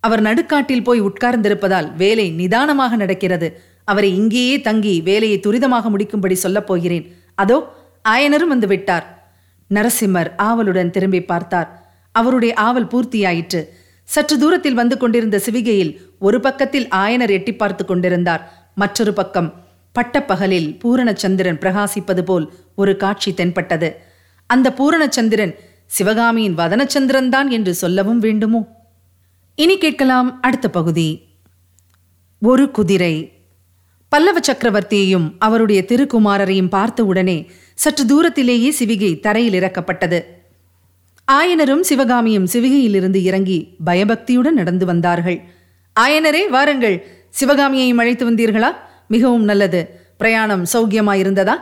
[0.00, 3.48] அவர் நடுக்காட்டில் போய் உட்கார்ந்திருப்பதால் வேலை நிதானமாக நடக்கிறது.
[3.84, 7.04] அவரை இங்கேயே தங்கி வேலையை துரிதமாக முடிக்கும்படி சொல்லப் போகிறேன்.
[7.34, 7.58] அதோ
[8.08, 9.06] ஆயனரும் வந்து விட்டார்.
[9.70, 11.68] நரசிம்மர் ஆவலுடன் திரும்பி பார்த்தார்.
[12.12, 13.60] அவருடைய ஆவல் பூர்த்தியாயிற்று.
[14.08, 18.42] சற்று தூரத்தில் வந்து கொண்டிருந்த சிவிகையில் ஒரு பக்கத்தில் ஆயனர் எட்டி பார்த்து கொண்டிருந்தார்.
[18.74, 19.48] மற்றொரு பக்கம்
[19.98, 23.88] பட்டப்பகலில் பூரணச்சந்திரன் பிரகாசிப்பது போல் ஒரு காட்சி தென்பட்டது.
[24.46, 25.54] அந்த பூரணச்சந்திரன்
[25.86, 28.60] சிவகாமியின் வதனச்சந்திரன் தான் என்று சொல்லவும் வேண்டுமோ?
[29.54, 31.08] இனி கேட்கலாம் அடுத்த பகுதி.
[32.40, 33.14] ஒரு குதிரை.
[34.08, 40.20] பல்லவ சக்கரவர்த்தியையும் அவருடைய திருக்குமாரரையும் பார்த்தவுடனே சற்று தூரத்திலேயே சிவிகை தரையில் இறக்கப்பட்டது.
[41.32, 45.40] ஆயனரும் சிவகாமியும் சிவிகையிலிருந்து இறங்கி பயபக்தியுடன் நடந்து வந்தார்கள்.
[46.00, 46.96] ஆயனரே வாருங்கள்.
[47.40, 48.70] சிவகாமியையும் அழைத்து வந்தீர்களா?
[49.08, 50.00] மிகவும் நல்லது.
[50.18, 51.54] பிரயாணம் சௌக்கியமாயிருந்ததா?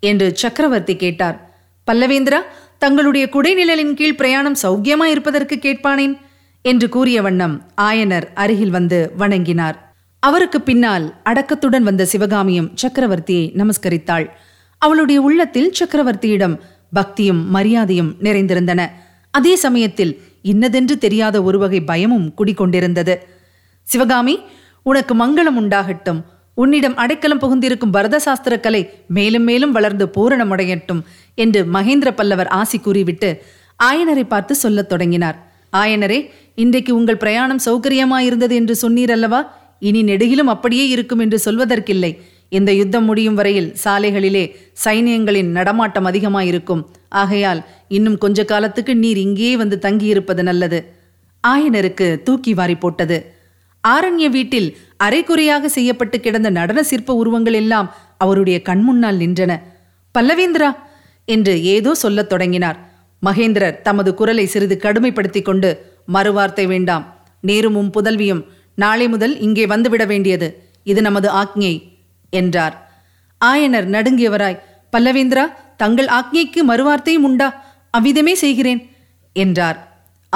[0.00, 1.56] என்று சக்கரவர்த்தி கேட்டார்.
[1.90, 2.38] பல்லவேந்திரா
[2.78, 6.18] தங்களுடைய குடைநிழலின் கீழ் பிரயாணம் சௌக்கியமாயிருப்பதற்கு கேட்பானேன்?
[6.62, 9.74] என்று கூறிய வண்ணம் ஆயனர் அருகில் வந்து வணங்கினார்.
[10.20, 14.30] அவருக்கு பின்னால் அடக்கத்துடன் வந்த சிவகாமியும் சக்கரவர்த்தியை நமஸ்கரித்தாள்.
[14.78, 16.58] அவளுடைய உள்ளத்தில் சக்கரவர்த்தியிடம்
[16.92, 18.90] பக்தியும் மரியாதையும் நிறைந்திருந்தன.
[19.30, 23.16] அதே சமயத்தில் இன்னதென்று தெரியாத ஒரு வகை பயமும் குடிக்கொண்டிருந்தது
[23.82, 24.38] சிவகாமி
[24.82, 26.22] உனக்கு மங்களம் உண்டாகட்டும்.
[26.62, 31.02] உன்னிடம் அடைக்கலம் புகுந்திருக்கும் பரதசாஸ்திர கலை மேலும் மேலும் வளர்ந்து பூரணமடையட்டும்
[31.34, 33.42] என்று மகேந்திர பல்லவர் ஆசி கூறிவிட்டு
[33.82, 35.36] ஆயனரை பார்த்து சொல்லத் தொடங்கினார்.
[35.76, 39.40] ஆயனரே இன்றைக்கு உங்கள் பிரயாணம் சௌகரியமாயிருந்தது என்று சொன்னீர் அல்லவா
[39.78, 42.12] இனி நெடுகிலும் அப்படியே இருக்கும் என்று சொல்வதற்கில்லை.
[42.48, 44.44] இந்த யுத்தம் முடியும் வரையில் சாலைகளிலே
[44.84, 46.84] சைனியங்களின் நடமாட்டம் அதிகமாயிருக்கும்.
[47.08, 50.80] ஆகையால் இன்னும் கொஞ்ச காலத்துக்கு நீர் இங்கேயே வந்து தங்கியிருப்பது நல்லது.
[51.46, 53.37] ஆயனருக்கு தூக்கி வாரி போட்டது.
[53.84, 54.68] ஆரண்ய வீட்டில்
[55.04, 59.52] அரைக்குறையாக செய்யப்பட்டு கிடந்த நடன சிற்ப உருவங்கள் எல்லாம் அவருடைய கண்முன்னால் நின்றன.
[60.14, 60.70] பல்லவேந்திரா
[61.24, 62.78] என்று ஏதோ சொல்லத் தொடங்கினார்.
[63.22, 65.70] மகேந்திரர் தமது குரலை சிறிது கடுமைப்படுத்திக் கொண்டு
[66.12, 67.04] மறுவார்த்தை வேண்டாம்.
[67.46, 68.42] நேருமும் புதல்வியும்
[68.74, 70.48] நாளை முதல் இங்கே வந்துவிட வேண்டியது.
[70.82, 71.74] இது நமது ஆக்ஞை
[72.30, 72.74] என்றார்.
[73.44, 74.60] ஆயனர் நடுங்கியவராய்
[74.96, 75.44] பல்லவேந்திரா
[75.76, 77.48] தங்கள் ஆக்ஞைக்கு மறுவார்த்தையும் உண்டா?
[77.90, 78.80] அவ்விதமே செய்கிறேன்
[79.32, 79.78] என்றார்.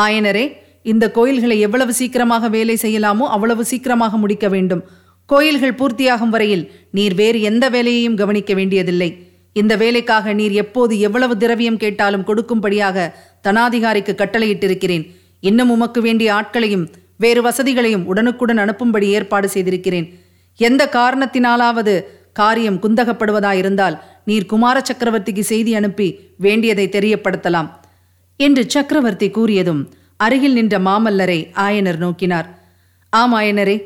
[0.00, 0.44] ஆயனரே
[0.82, 4.82] இந்த கோயில்களை எவ்வளவு சீக்கிரமாக வேலை செய்யலாமோ அவ்வளவு சீக்கிரமாக முடிக்க வேண்டும்.
[5.28, 9.10] கோயில்கள் பூர்த்தியாகும் வரையில் நீர் வேறு எந்த வேலையையும் கவனிக்க வேண்டியதில்லை.
[9.52, 13.06] இந்த வேலைக்காக நீர் எப்போது எவ்வளவு திரவியம் கேட்டாலும் கொடுக்கும்படியாக
[13.48, 15.04] தனாதிகாரிக்கு கட்டளையிட்டிருக்கிறேன்.
[15.40, 16.84] இன்னும் உமக்கு வேண்டிய ஆட்களையும்
[17.16, 20.06] வேறு வசதிகளையும் உடனுக்குடன் அனுப்பும்படி ஏற்பாடு செய்திருக்கிறேன்.
[20.60, 21.94] எந்த காரணத்தினாலாவது
[22.32, 27.68] காரியம் குந்தகப்படுவதாயிருந்தால் நீர் குமார சக்கரவர்த்திக்கு செய்தி அனுப்பி வேண்டியதை தெரியப்படுத்தலாம்.
[28.40, 29.82] என்று சக்கரவர்த்தி கூறியதும்
[30.24, 32.48] அருகில் நின்ற மாமல்லரை ஆயனர் நோக்கினார்.
[33.12, 33.76] ஆம் ஆயனரே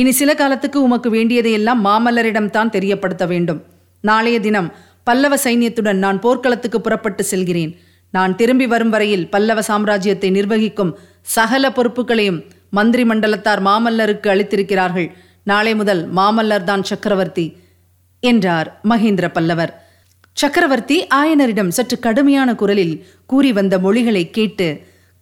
[0.00, 3.60] இனி சில காலத்துக்கு உமக்கு வேண்டியதையெல்லாம் மாமல்லரிடம்தான் தெரியப்படுத்த வேண்டும்.
[4.04, 4.68] நாளைய தினம்
[5.08, 7.72] பல்லவ சைன்யத்துடன் நான் போர்க்களத்துக்கு புறப்பட்டு செல்கிறேன்.
[8.14, 10.92] நான் திரும்பி வரும் வரையில் பல்லவ சாம்ராஜ்யத்தை நிர்வகிக்கும்
[11.36, 12.40] சகல பொறுப்புகளையும்
[12.78, 15.08] மந்திரி மண்டலத்தார் மாமல்லருக்கு அளித்திருக்கிறார்கள்.
[15.50, 17.46] நாளை முதல் மாமல்லர் தான் சக்கரவர்த்தி
[18.22, 19.72] என்றார் மகேந்திர பல்லவர்.
[20.36, 22.94] சக்கரவர்த்தி ஆயனரிடம் சற்று கடுமையான குரலில்
[23.30, 24.68] கூறி வந்த மொழிகளை கேட்டு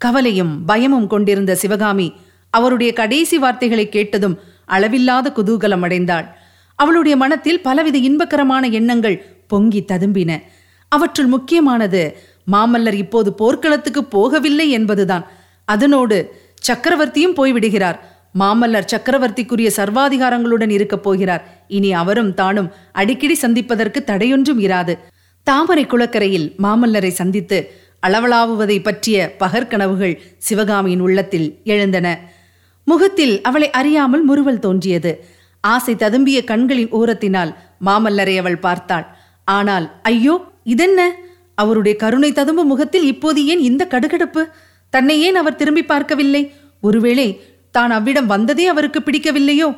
[0.00, 2.08] கவலையும் பயமும் கொண்டிருந்த சிவகாமி
[2.50, 4.36] அவருடைய கடைசி வார்த்தைகளை கேட்டதும்
[4.66, 6.26] அளவில்லாத குதூகலம் அடைந்தாள்.
[6.78, 10.30] அவளுடைய மனத்தில் பலவித இன்பகரமான எண்ணங்கள் பொங்கி ததும்பின.
[10.92, 12.02] அவற்றுள் முக்கியமானது
[12.52, 15.24] மாமல்லர் இப்போது போர்க்களத்துக்கு போகவில்லை என்பதுதான்.
[15.64, 16.16] அதனோடு
[16.68, 17.98] சக்கரவர்த்தியும் போய்விடுகிறார்.
[18.38, 21.44] மாமல்லர் சக்கரவர்த்திக்குரிய சர்வாதிகாரங்களுடன் இருக்கப் போகிறார்.
[21.68, 24.94] இனி அவரும் தானும் அடிக்கடி சந்திப்பதற்கு தடையொன்றும் இராது.
[25.46, 27.58] தாமரை குளக்கரையில் மாமல்லரை சந்தித்து
[28.02, 32.06] அளவலாவுவதை பற்றிய பகற்கனவுகள் சிவகாமியின் உள்ளத்தில் எழுந்தன.
[32.86, 35.12] முகத்தில் அவளை அறியாமல் முறுவல் தோன்றியது.
[35.64, 37.50] ஆசை ததும்பிய கண்களின் ஓரத்தினால்
[37.84, 39.06] மாமல்லரை அவள் பார்த்தாள்.
[39.48, 40.34] ஆனால் ஐயோ
[40.64, 41.00] இதென்ன?
[41.54, 44.42] அவருடைய கருணை ததும்பும் முகத்தில் இப்போது ஏன் இந்த கடுகடுப்பு?
[44.92, 46.42] தன்னை ஏன் அவர் திரும்பி பார்க்கவில்லை?
[46.82, 47.28] ஒருவேளை
[47.70, 49.68] தான் அவ்விடம் வந்ததே அவருக்கு பிடிக்கவில்லையோ?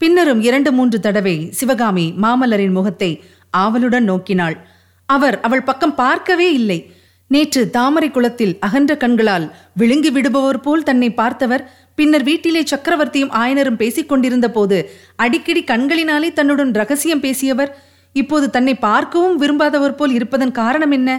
[0.00, 3.10] பின்னரும் இரண்டு மூன்று தடவை சிவகாமி மாமல்லரின் முகத்தை
[3.50, 4.56] ஆவலுடன் நோக்கினாள்.
[5.08, 6.78] அவர் அவள் பக்கம் பார்க்கவே இல்லை.
[7.26, 14.08] நேற்று தாமரை குளத்தில் அகன்ற கண்களால் விழுங்கி விடுபவர் போல் தன்னை பார்த்தவர் பின்னர் வீட்டிலே சக்கரவர்த்தியும் ஆயனரும் பேசிக்
[14.08, 17.72] கொண்டிருந்த போது அடிக்கடி கண்களினாலே தன்னுடன் ரகசியம் பேசியவர்
[18.12, 21.10] இப்போது தன்னை பார்க்கவும் விரும்பாதவர் போல் இருப்பதன் காரணம் என்ன?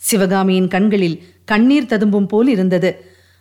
[0.00, 2.90] சிவகாமியின் கண்களில் கண்ணீர் ததும்பும் போல் இருந்தது.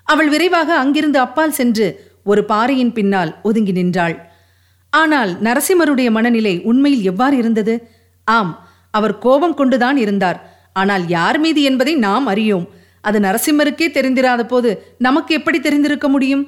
[0.04, 1.88] அவள் விரைவாக அங்கிருந்து அப்பால் சென்று
[2.24, 4.16] ஒரு பாறையின் பின்னால் ஒதுங்கி நின்றாள்.
[4.90, 7.76] ஆனால் நரசிம்மருடைய மனநிலை உண்மையில் எவ்வாறு இருந்தது?
[8.24, 8.54] ஆம்
[8.92, 10.40] அவர் கோபம் கொண்டுதான் இருந்தார்.
[10.78, 12.68] ஆனால் யார் மீது என்பதை நாம் அறியோம்.
[13.02, 16.44] அது நரசிம்மருக்கே தெரிந்திராத போது நமக்கு எப்படி தெரிந்திருக்க முடியும்?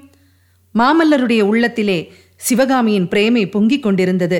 [0.75, 1.99] மாமல்லருடைய உள்ளத்திலே
[2.47, 4.39] சிவகாமியின் பிரேமை பொங்கிக் கொண்டிருந்தது.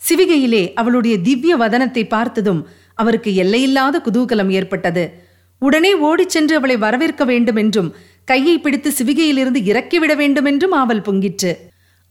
[0.00, 2.60] சிவிகையிலே அவளுடைய திவ்ய வதனத்தை பார்த்ததும்
[2.94, 5.04] அவருக்கு எல்லையில்லாத குதூகலம் ஏற்பட்டது.
[5.62, 7.90] உடனே ஓடிச் சென்று அவளை வரவேற்க வேண்டும் என்றும்
[8.24, 11.52] கையை பிடித்து சிவிகையிலிருந்து இறக்கிவிட வேண்டும் என்றும் ஆவல் பொங்கிற்று.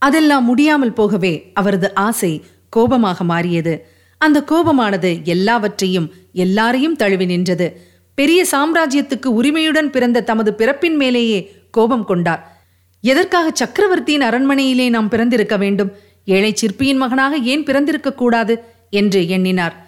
[0.01, 2.31] அதெல்லாம் முடியாமல் போகவே அவரது ஆசை
[2.73, 3.73] கோபமாக மாறியது.
[4.17, 7.81] அந்த கோபமானது எல்லாவற்றையும் எல்லாரையும் தழுவி நின்றது.
[8.15, 12.65] பெரிய சாம்ராஜ்யத்துக்கு உரிமையுடன் பிறந்த தமது பிறப்பின் மேலேயே கோபம் கொண்டார்.
[13.01, 15.91] எதற்காக சக்கரவர்த்தியின் அரண்மனையிலே நாம் பிறந்திருக்க வேண்டும்?
[16.25, 18.63] ஏழை சிற்பியின் மகனாக ஏன் பிறந்திருக்க கூடாது?
[18.89, 19.85] என்று எண்ணினார்.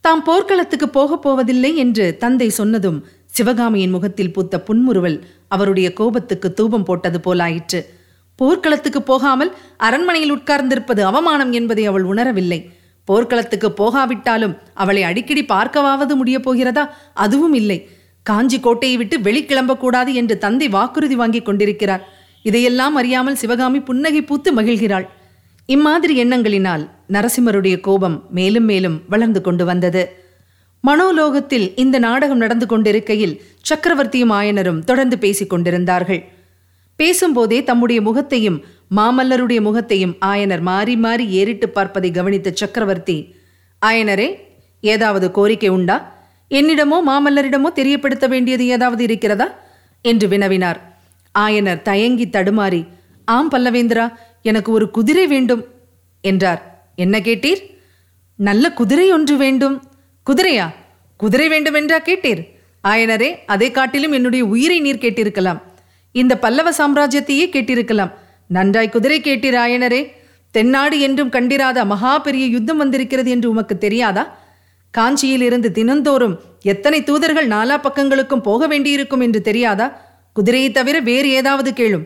[0.00, 7.18] தாம் போர்க்களத்துக்கு போகப் போவதில்லை என்று தந்தை சொன்னதும் சிவகாமியின் முகத்தில் பூத்த புன்முறுவல் அவருடைய கோபத்துக்கு தூபம் போட்டது
[7.18, 7.84] போலாயிற்று.
[8.36, 12.68] போர்க்களத்துக்கு போகாமல் அரண்மனையில் உட்கார்ந்திருப்பது அவமானம் என்பதை அவள் உணரவில்லை.
[13.04, 16.94] போர்க்களத்துக்கு போகாவிட்டாலும் அவளை அடிக்கடி பார்க்கவாவது முடியப் போகிறதா?
[17.14, 17.88] அதுவும் இல்லை.
[18.22, 22.08] காஞ்சி கோட்டையை விட்டு வெளிக்கிளம்பக்கூடாது என்று தந்தை வாக்குறுதி வாங்கிக் கொண்டிருக்கிறார்.
[22.42, 25.08] இதையெல்லாம் அறியாமல் சிவகாமி புன்னகை பூத்து மகிழ்கிறாள்.
[25.66, 30.20] இம்மாதிரி எண்ணங்களினால் நரசிம்மருடைய கோபம் மேலும் மேலும் வளர்ந்து கொண்டு வந்தது.
[30.86, 36.32] மனோலோகத்தில் இந்த நாடகம் நடந்து கொண்டிருக்கையில் சக்கரவர்த்தியும் ஆயனரும் தொடர்ந்து பேசிக் கொண்டிருந்தார்கள்.
[36.96, 38.64] பேசும்போதே தம்முடைய முகத்தையும்
[38.96, 43.34] மாமல்லருடைய முகத்தையும் ஆயனர் மாறி மாறி ஏறிட்டு பார்ப்பதை கவனித்த சக்கரவர்த்தி
[43.82, 44.26] ஆயனரே
[44.80, 45.96] ஏதாவது கோரிக்கை உண்டா?
[46.48, 49.46] என்னிடமோ மாமல்லரிடமோ தெரியப்படுத்த வேண்டியது ஏதாவது இருக்கிறதா?
[50.02, 50.80] என்று வினவினார்.
[51.38, 52.86] ஆயனர் தயங்கி தடுமாறி
[53.24, 54.06] ஆம் பல்லவேந்திரா
[54.42, 55.64] எனக்கு ஒரு குதிரை வேண்டும்
[56.20, 56.90] என்றார்.
[56.96, 57.62] என்ன கேட்டீர்?
[58.34, 59.76] நல்ல குதிரை ஒன்று வேண்டும்.
[60.26, 60.66] குதிரையா?
[61.16, 62.42] குதிரை வேண்டுமென்றா கேட்டீர்?
[62.84, 65.62] ஆயனரே அதை காட்டிலும் என்னுடைய உயிரை நீர் கேட்டிருக்கலாம்.
[66.12, 68.12] இந்த பல்லவ சாம்ராஜ்யத்தையே கேட்டிருக்கலாம்.
[68.56, 70.02] நன்றாய் குதிரை கேட்டீர் ஆயனரே
[70.54, 74.24] தென்னாடு என்றும் கண்டிராத மகா பெரிய யுத்தம் வந்திருக்கிறது என்று உமக்கு தெரியாதா?
[74.94, 76.34] காஞ்சியில் இருந்து தினந்தோறும்
[76.72, 79.86] எத்தனை தூதர்கள் நாலா பக்கங்களுக்கும் போக வேண்டியிருக்கும் என்று தெரியாதா?
[80.36, 82.04] குதிரையை தவிர வேறு ஏதாவது கேளும்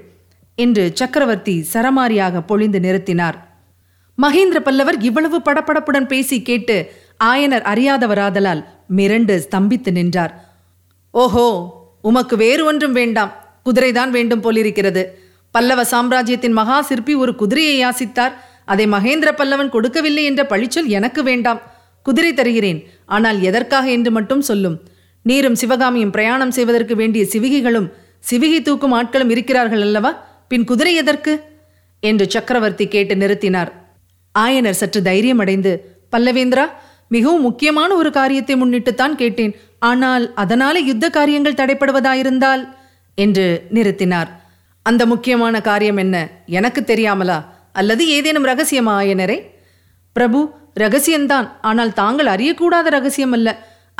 [0.58, 3.36] என்று சக்கரவர்த்தி சரமாரியாக பொழிந்து நிறுத்தினார்.
[4.18, 6.76] மகேந்திர பல்லவர் இவ்வளவு படபடப்புடன் பேசி கேட்டு
[7.24, 8.62] ஆயனர் அறியாதவராதலால்
[8.96, 10.34] மிரண்டு ஸ்தம்பித்து நின்றார்.
[11.14, 11.48] ஓஹோ
[12.02, 13.34] உமக்கு வேறு ஒன்றும் வேண்டாம்
[13.66, 15.02] குதிரைதான் வேண்டும் போலிருக்கிறது.
[15.56, 18.34] பல்லவ சாம்ராஜ்யத்தின் மகா சிற்பி ஒரு குதிரையை யாசித்தார்.
[18.72, 21.60] அதை மகேந்திர பல்லவன் கொடுக்கவில்லை என்ற பழிச்சொல் எனக்கு வேண்டாம்.
[22.06, 22.80] குதிரை தருகிறேன்.
[23.06, 24.76] ஆனால் எதற்காக என்று மட்டும் சொல்லும்.
[25.22, 27.88] நீரும் சிவகாமியும் பிரயாணம் செய்வதற்கு வேண்டிய சிவிகைகளும்
[28.30, 30.10] சிவிகை தூக்கும் ஆட்களும் இருக்கிறார்கள் அல்லவா?
[30.50, 31.32] பின் குதிரை எதற்கு?
[32.02, 33.70] என்று சக்கரவர்த்தி கேட்டு நிறுத்தினார்.
[34.34, 35.72] ஆயனர் சற்று தைரியம் அடைந்து
[36.12, 36.66] பல்லவேந்திரா
[37.08, 39.54] மிகவும் முக்கியமான ஒரு காரியத்தை முன்னிட்டுத்தான் கேட்டேன்.
[39.78, 42.64] ஆனால் அதனாலே யுத்த காரியங்கள் தடைப்படுவதாயிருந்தால்?
[43.18, 44.30] என்று நிறுத்தினார்.
[44.88, 46.16] அந்த முக்கியமான காரியம் என்ன
[46.58, 47.38] எனக்கு தெரியாமலா?
[47.72, 49.38] அல்லது ஏதேனும் ரகசியமா ஆயனரே?
[50.16, 50.40] பிரபு
[50.80, 51.46] ரகசியம்தான்.
[51.60, 53.48] ஆனால் தாங்கள் அறியக்கூடாத ரகசியம் அல்ல.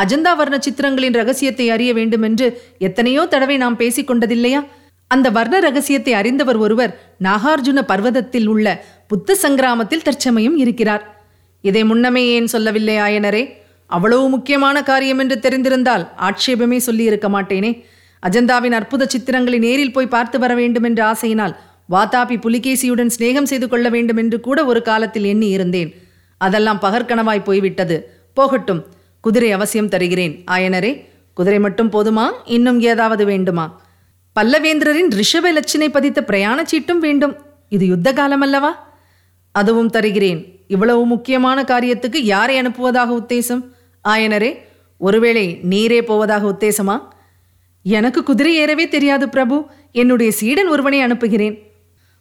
[0.03, 2.47] அஜந்தா வர்ண சித்திரங்களின் ரகசியத்தை அறிய வேண்டும் என்று
[2.79, 4.61] எத்தனையோ தடவை நாம் பேசிக் கொண்டதில்லையா?
[5.11, 8.67] அந்த வர்ண ரகசியத்தை அறிந்தவர் ஒருவர் நாகார்ஜுன பர்வதத்தில் உள்ள
[9.07, 11.05] புத்த சங்கிராமத்தில் தற்சமயம் இருக்கிறார்.
[11.65, 13.45] இதை முன்னமே ஏன் சொல்லவில்லை ஆயனரே?
[13.91, 17.73] அவ்வளவு முக்கியமான காரியம் என்று தெரிந்திருந்தால் ஆட்சேபமே சொல்லியிருக்க மாட்டேனே.
[18.29, 21.57] அஜந்தாவின் அற்புத சித்திரங்களை நேரில் போய் பார்த்து வர வேண்டும் என்ற ஆசையினால்
[21.91, 25.95] வாதாபி புலிகேசியுடன் சிநேகம் செய்து கொள்ள வேண்டும் என்று கூட ஒரு காலத்தில் எண்ணி இருந்தேன்.
[26.39, 27.97] அதெல்லாம் பகற்கனவாய் போய்விட்டது.
[28.35, 28.87] போகட்டும்
[29.21, 30.45] குதிரை அவசியம் தருகிறேன்.
[30.51, 32.27] ஆயனரே குதிரை மட்டும் போதுமா?
[32.45, 33.81] இன்னும் ஏதாவது வேண்டுமா?
[34.41, 37.37] பல்லவேந்திரரின் ரிஷப லட்சினை பதித்த பிரயாண சீட்டும் வேண்டும்.
[37.69, 38.99] இது யுத்த காலம் அல்லவா
[39.53, 40.41] அதுவும் தருகிறேன்.
[40.67, 43.63] இவ்வளவு முக்கியமான காரியத்துக்கு யாரை அனுப்புவதாக உத்தேசம்?
[44.09, 44.57] ஆயனரே
[44.99, 46.97] ஒருவேளை நீரே போவதாக உத்தேசமா?
[47.95, 49.57] எனக்கு குதிரை ஏறவே தெரியாது பிரபு.
[49.93, 51.57] என்னுடைய சீடன் ஒருவனை அனுப்புகிறேன்.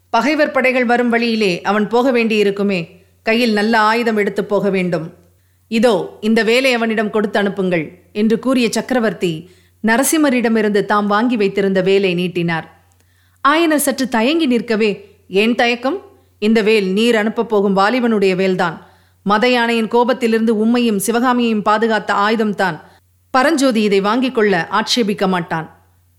[0.09, 2.79] பகைவர் படைகள் வரும் வழியிலே அவன் போக வேண்டியிருக்குமே.
[3.21, 5.05] கையில் நல்ல ஆயுதம் எடுத்து போக வேண்டும்.
[5.67, 9.49] இதோ இந்த வேலை அவனிடம் கொடுத்து அனுப்புங்கள் என்று கூறிய சக்கரவர்த்தி
[9.83, 12.67] நரசிம்மரிடமிருந்து தாம் வாங்கி வைத்திருந்த வேலை நீட்டினார்.
[13.43, 14.91] ஆயனர் சற்று தயங்கி நிற்கவே
[15.27, 15.97] ஏன் தயக்கம்?
[16.39, 18.77] இந்த வேல் நீர் அனுப்பப் போகும் வாலிபனுடைய வேல்தான்.
[19.23, 22.77] மத யானையின் கோபத்திலிருந்து உம்மையும் சிவகாமியையும் பாதுகாத்த ஆயுதம்தான்.
[23.35, 25.67] பரஞ்சோதி இதை வாங்கிக் கொள்ள ஆட்சேபிக்க மாட்டான்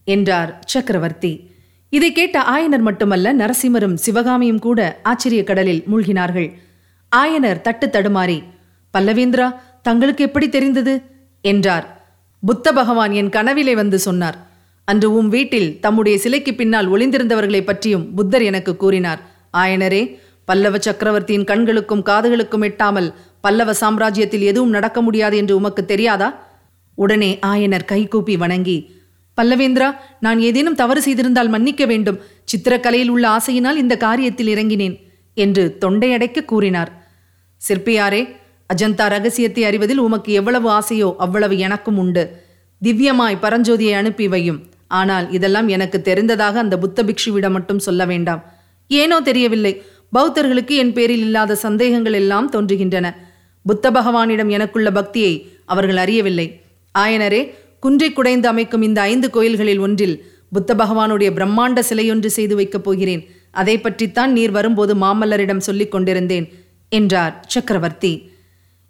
[0.05, 1.51] என்றார் சக்கரவர்த்தி.
[1.93, 6.49] இதை கேட்ட ஆயனர் மட்டுமல்ல நரசிம்மரும் சிவகாமியும் கூட ஆச்சரிய கடலில் மூழ்கினார்கள்.
[7.17, 8.39] ஆயனர் தட்டு தடுமாறி
[8.95, 10.95] பல்லவேந்திரா தங்களுக்கு எப்படி தெரிந்தது?
[11.41, 11.87] என்றார்.
[12.43, 14.37] புத்த பகவான் என் கனவிலே வந்து சொன்னார்.
[14.85, 19.21] அன்று உம் வீட்டில் தம்முடைய சிலைக்கு பின்னால் ஒளிந்திருந்தவர்களை பற்றியும் புத்தர் எனக்கு கூறினார்.
[19.57, 20.03] ஆயனரே
[20.45, 23.09] பல்லவ சக்கரவர்த்தியின் கண்களுக்கும் காதுகளுக்கும் எட்டாமல்
[23.41, 26.29] பல்லவ சாம்ராஜ்யத்தில் எதுவும் நடக்க முடியாது என்று உமக்கு தெரியாதா?
[26.99, 28.91] உடனே ஆயனர் கைகூப்பி வணங்கி
[29.39, 29.89] பல்லவேந்திரா
[30.21, 32.21] நான் ஏதேனும் தவறு செய்திருந்தால் மன்னிக்க வேண்டும்.
[32.51, 34.95] சித்திரக்கலையில் உள்ள ஆசையினால் இந்த காரியத்தில் இறங்கினேன்
[35.37, 36.91] என்று தொண்டையடைக்க கூறினார்.
[37.61, 38.23] சிற்பியாரே
[38.71, 42.25] அஜந்தா ரகசியத்தை அறிவதில் உமக்கு எவ்வளவு ஆசையோ அவ்வளவு எனக்கும் உண்டு.
[42.83, 44.61] திவ்யமாய் பரஞ்சோதியை அனுப்பி வையும்.
[44.87, 48.43] ஆனால் இதெல்லாம் எனக்கு தெரிந்ததாக அந்த புத்த பிக்ஷுவிடம் மட்டும் சொல்ல வேண்டாம்.
[48.91, 49.83] ஏனோ தெரியவில்லை.
[50.17, 53.07] பௌத்தர்களுக்கு என் பேரில் இல்லாத சந்தேகங்கள் எல்லாம் தோன்றுகின்றன.
[53.63, 56.47] புத்த பகவானிடம் எனக்குள்ள பக்தியை அவர்கள் அறியவில்லை.
[56.99, 57.43] ஆயனரே
[57.81, 60.17] குன்றை குடைந்து அமைக்கும் இந்த ஐந்து கோயில்களில் ஒன்றில்
[60.53, 63.23] புத்த பகவானுடைய பிரம்மாண்ட சிலையொன்று செய்து வைக்கப் போகிறேன்.
[63.51, 66.47] அதை பற்றித்தான் நீர் வரும்போது மாமல்லரிடம் சொல்லிக் கொண்டிருந்தேன்
[66.89, 68.31] என்றார் சக்கரவர்த்தி.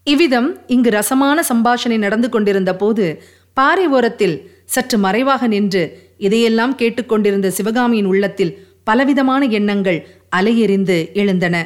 [0.02, 5.82] இவ்விதம் இங்கு ரசமான சம்பாஷணை நடந்து கொண்டிருந்த போது பாறை ஓரத்தில் சற்று மறைவாக நின்று
[6.18, 8.52] இதையெல்லாம் கேட்டுக்கொண்டிருந்த சிவகாமியின் உள்ளத்தில்
[8.84, 9.98] பலவிதமான எண்ணங்கள்
[10.36, 11.56] அலையெறிந்து எழுந்தன.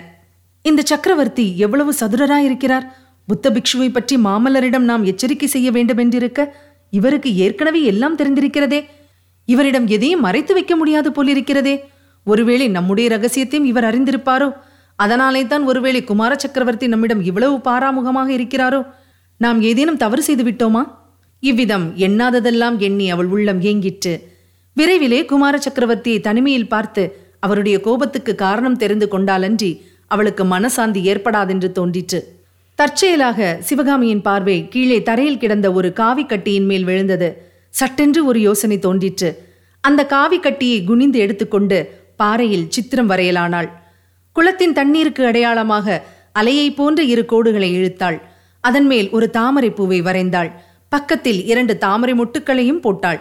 [0.64, 2.86] இந்த சக்கரவர்த்தி எவ்வளவு சதுரராயிருக்கிறார்?
[3.30, 6.40] புத்த பிக்ஷுவை பற்றி மாமல்லரிடம் நாம் எச்சரிக்கை செய்ய வேண்டுமென்றிருக்க
[6.90, 8.84] இவருக்கு ஏற்கனவே எல்லாம் தெரிந்திருக்கிறதே.
[9.44, 11.78] இவரிடம் எதையும் மறைத்து வைக்க முடியாது போலிருக்கிறதே.
[12.24, 14.52] ஒருவேளை நம்முடைய ரகசியத்தையும் இவர் அறிந்திருப்பாரோ?
[14.96, 18.86] அதனாலே தான் ஒருவேளை குமார சக்கரவர்த்தி நம்மிடம் இவ்வளவு பாராமுகமாக இருக்கிறாரோ?
[19.36, 20.82] நாம் ஏதேனும் தவறு செய்து விட்டோமா?
[21.40, 24.14] இவ்விதம் எண்ணாததெல்லாம் எண்ணி அவள் உள்ளம் ஏங்கிற்று.
[24.76, 27.04] விரைவிலே குமார சக்கரவர்த்தியை தனிமையில் பார்த்து
[27.40, 32.39] அவருடைய கோபத்துக்கு காரணம் தெரிந்து கொண்டாலன்றி அவளுக்கு மனசாந்தி ஏற்படாதென்று தோன்றிற்று.
[32.80, 37.28] தற்செயலாக சிவகாமியின் பார்வை கீழே தரையில் கிடந்த ஒரு காவி கட்டியின் மேல் விழுந்தது.
[37.70, 39.30] சட்டென்று ஒரு யோசனை தோன்றிற்று.
[39.80, 41.78] அந்த காவி கட்டியை குனிந்து எடுத்துக்கொண்டு
[42.16, 43.68] பாறையில் சித்திரம் வரையலானாள்.
[44.36, 46.00] குளத்தின் தண்ணீருக்கு அடையாளமாக
[46.32, 48.18] அலையை போன்ற இரு கோடுகளை இழுத்தாள்.
[48.60, 50.50] அதன் மேல் ஒரு தாமரை பூவை வரைந்தாள்.
[50.88, 53.20] பக்கத்தில் இரண்டு தாமரை மொட்டுக்களையும் போட்டாள்.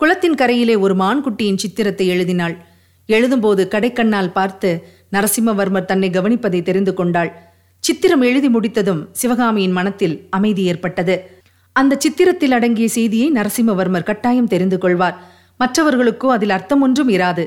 [0.00, 2.56] குளத்தின் கரையிலே ஒரு மான்குட்டியின் சித்திரத்தை எழுதினாள்.
[3.08, 4.70] எழுதும்போது கடைக்கண்ணால் பார்த்து
[5.12, 7.32] நரசிம்மவர்மர் தன்னை கவனிப்பதை தெரிந்து கொண்டாள்.
[7.86, 11.14] சித்திரம் எழுதி முடித்ததும் சிவகாமியின் மனத்தில் அமைதி ஏற்பட்டது.
[11.76, 15.16] அந்த சித்திரத்தில் அடங்கிய செய்தியை நரசிம்மவர்மர் கட்டாயம் தெரிந்து கொள்வார்.
[15.60, 17.44] மற்றவர்களுக்கோ அதில் அர்த்தம் ஒன்றும் இராது.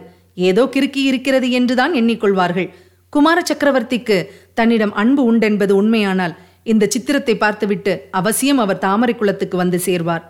[0.49, 2.69] ஏதோ கிறுக்கி இருக்கிறது என்றுதான் எண்ணிக்கொள்வார்கள்.
[3.13, 4.17] குமார சக்கரவர்த்திக்கு
[4.53, 10.23] தன்னிடம் அன்பு உண்டென்பது உண்மையானால் இந்த சித்திரத்தை பார்த்துவிட்டு அவசியம் அவர் தாமரை குளத்துக்கு வந்து சேர்வார்.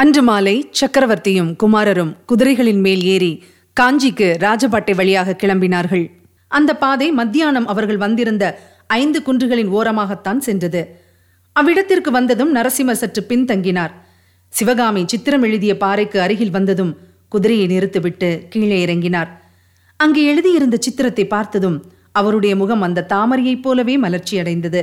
[0.00, 3.32] அன்று மாலை சக்கரவர்த்தியும் குமாரரும் குதிரைகளின் மேல் ஏறி
[3.76, 6.04] காஞ்சிக்கு ராஜபாட்டை வழியாக கிளம்பினார்கள்.
[6.50, 8.44] அந்த பாதை மத்தியானம் அவர்கள் வந்திருந்த
[8.98, 10.82] ஐந்து குன்றுகளின் ஓரமாகத்தான் சென்றது.
[11.56, 13.92] அவ்விடத்திற்கு வந்ததும் நரசிம்மர் சற்று பின்தங்கினார்.
[14.52, 16.92] சிவகாமி சித்திரம் எழுதிய பாறைக்கு அருகில் வந்ததும்
[17.28, 19.30] குதிரையை நிறுத்திவிட்டு கீழே இறங்கினார்.
[20.00, 21.78] அங்கு எழுதியிருந்த சித்திரத்தை பார்த்ததும்
[22.12, 24.82] அவருடைய முகம் அந்த தாமரையைப் போலவே மலர்ச்சியடைந்தது.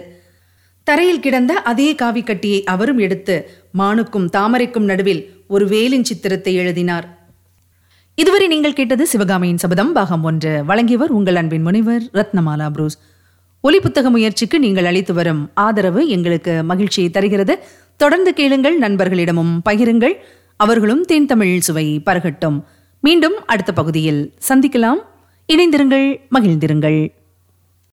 [0.87, 3.35] தரையில் கிடந்த அதே காவிக்கட்டியை அவரும் எடுத்து
[3.77, 7.07] மானுக்கும் தாமரைக்கும் நடுவில் ஒரு வேலின் சித்திரத்தை எழுதினார்.
[8.17, 10.53] இதுவரை நீங்கள் கேட்டது சிவகாமியின் சபதம் பாகம் ஒன்று.
[10.65, 12.97] வழங்கியவர் உங்கள் அன்பின் முனைவர் ரத்னமாலா புரூஸ்.
[13.61, 17.59] ஒலி புத்தக முயற்சிக்கு நீங்கள் அளித்து வரும் ஆதரவு எங்களுக்கு மகிழ்ச்சியை தருகிறது.
[17.97, 20.13] தொடர்ந்து கேளுங்கள் நண்பர்களிடமும் பகிருங்கள்.
[20.55, 22.63] அவர்களும் தேன் தமிழ் சுவை பரகட்டும்.
[23.01, 25.01] மீண்டும் அடுத்த பகுதியில் சந்திக்கலாம்.
[25.53, 27.18] இணைந்திருங்கள் மகிழ்ந்திருங்கள்.